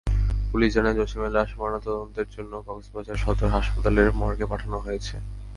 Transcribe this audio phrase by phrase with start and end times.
[0.51, 5.15] Police জানায়, জসিমের লাশ ময়নাতদন্তের জন্য কক্সবাজার সদর হাসপাতালের মর্গে পাঠানো হয়েছে।